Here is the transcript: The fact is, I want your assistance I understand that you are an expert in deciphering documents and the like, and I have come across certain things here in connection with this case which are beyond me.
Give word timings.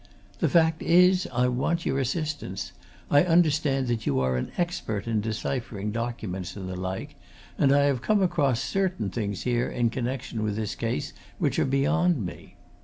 The 0.39 0.49
fact 0.49 0.81
is, 0.81 1.27
I 1.31 1.47
want 1.47 1.85
your 1.85 1.99
assistance 1.99 2.71
I 3.11 3.23
understand 3.23 3.85
that 3.85 4.07
you 4.07 4.19
are 4.19 4.35
an 4.35 4.51
expert 4.57 5.05
in 5.07 5.21
deciphering 5.21 5.91
documents 5.91 6.55
and 6.55 6.67
the 6.67 6.75
like, 6.75 7.13
and 7.55 7.71
I 7.71 7.81
have 7.83 8.01
come 8.01 8.23
across 8.23 8.59
certain 8.63 9.11
things 9.11 9.43
here 9.43 9.69
in 9.69 9.91
connection 9.91 10.41
with 10.41 10.55
this 10.55 10.73
case 10.73 11.13
which 11.37 11.59
are 11.59 11.65
beyond 11.65 12.25
me. 12.25 12.55